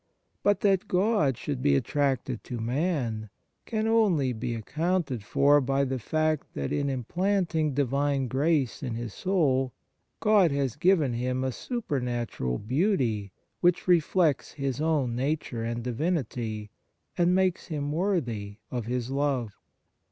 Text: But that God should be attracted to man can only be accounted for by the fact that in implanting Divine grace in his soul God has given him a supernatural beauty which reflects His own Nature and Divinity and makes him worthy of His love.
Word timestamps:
But 0.41 0.61
that 0.61 0.87
God 0.87 1.37
should 1.37 1.61
be 1.61 1.75
attracted 1.75 2.43
to 2.45 2.57
man 2.59 3.29
can 3.67 3.85
only 3.87 4.33
be 4.33 4.55
accounted 4.55 5.23
for 5.23 5.61
by 5.61 5.83
the 5.83 5.99
fact 5.99 6.55
that 6.55 6.71
in 6.73 6.89
implanting 6.89 7.75
Divine 7.75 8.27
grace 8.27 8.81
in 8.81 8.95
his 8.95 9.13
soul 9.13 9.73
God 10.19 10.49
has 10.51 10.75
given 10.75 11.13
him 11.13 11.43
a 11.43 11.51
supernatural 11.51 12.57
beauty 12.57 13.31
which 13.59 13.87
reflects 13.87 14.53
His 14.53 14.81
own 14.81 15.15
Nature 15.15 15.63
and 15.63 15.83
Divinity 15.83 16.71
and 17.15 17.35
makes 17.35 17.67
him 17.67 17.91
worthy 17.91 18.57
of 18.71 18.87
His 18.87 19.11
love. 19.11 19.55